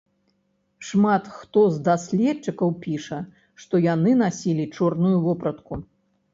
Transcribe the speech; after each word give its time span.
Шмат 0.87 1.27
хто 1.39 1.61
з 1.73 1.77
даследчыкаў 1.89 2.73
піша, 2.87 3.21
што 3.65 3.85
яны 3.93 4.17
насілі 4.25 4.69
чорную 4.77 5.15
вопратку. 5.31 5.73